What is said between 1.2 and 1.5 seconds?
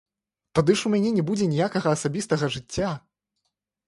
будзе